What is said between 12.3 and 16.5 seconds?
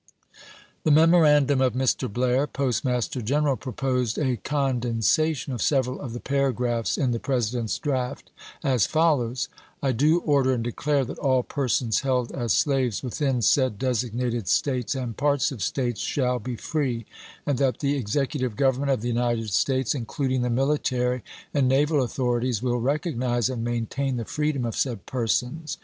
as slaves within said designated States and parts of States shall